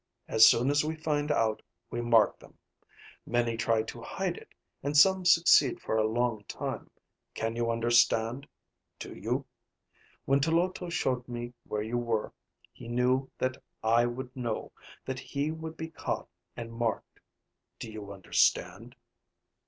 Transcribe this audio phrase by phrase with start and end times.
[0.27, 2.57] As soon as we find out, we mark them.
[3.23, 6.89] Many try to hide it, and some succeed for a long time.
[7.35, 8.47] Can you understand?
[8.97, 9.45] Do you?
[10.25, 12.33] When Tloto showed me where you were,
[12.73, 14.71] he knew that I would know,
[15.05, 16.27] that he would be caught
[16.57, 17.19] and marked.
[17.77, 18.95] Do you understand?"